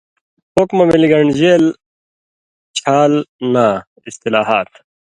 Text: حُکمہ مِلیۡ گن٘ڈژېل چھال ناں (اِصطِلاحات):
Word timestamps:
حُکمہ 0.55 0.83
مِلیۡ 0.89 1.09
گن٘ڈژېل 1.11 1.63
چھال 2.77 3.13
ناں 3.53 3.73
(اِصطِلاحات): 4.07 4.69